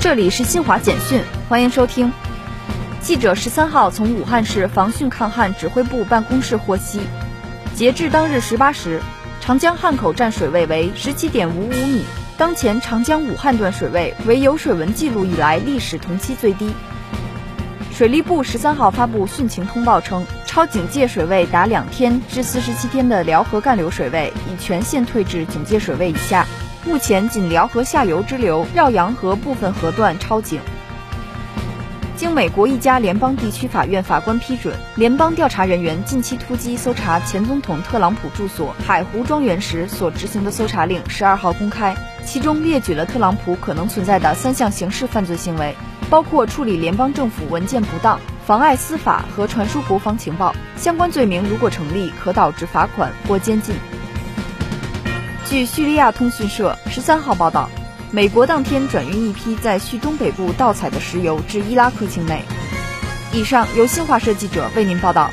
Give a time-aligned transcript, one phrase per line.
[0.00, 2.10] 这里是新华简讯，欢迎收听。
[3.02, 7.00] 记者十三号从武汉市防汛抗旱指挥部办公室获悉，
[7.74, 9.02] 截至当日十八时，
[9.42, 12.02] 长江汉口站水位为十七点五五米，
[12.38, 16.72] 当前长江武汉段水位为有水文记录以来历史同期最低。
[17.92, 26.46] 水利部十三号发布汛情通报称，超警戒水位达两天至四十七天的辽河干流水位已全线退至警戒水位以下。
[26.82, 30.60] 目前仅辽河下游支流绕阳河部分河段超警。
[32.16, 45.74] 经美国一家联邦地区法院法官批准，联邦调查人员近期突击搜查前总统特朗普住所海湖庄园时所执行的搜查令，十二号公开，其中列举了特朗普可能存在的三项刑事犯罪行为，
[46.08, 50.54] 包括处理联邦政府文件不当、妨碍司法和传输国防情报。
[50.76, 53.74] 相关罪名如果成立，可导致罚款或监禁。
[55.50, 57.68] 据叙利亚通讯社十三号报道，
[58.12, 62.44] 美国当天转运一批在叙东北部盗采的石油至伊拉克境内。
[63.32, 65.28] 以上由新华社记者为您报道。